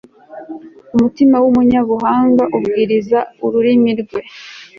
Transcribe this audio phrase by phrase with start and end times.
[0.95, 4.21] umutima w'umunyabuhanga ubwiriza ururimi rwe